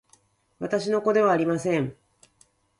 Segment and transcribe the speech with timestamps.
[0.57, 1.95] 私の子ではありません